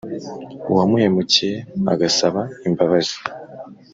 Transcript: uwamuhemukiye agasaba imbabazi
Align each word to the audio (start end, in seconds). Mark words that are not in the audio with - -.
uwamuhemukiye 0.71 1.55
agasaba 1.93 2.41
imbabazi 2.67 3.17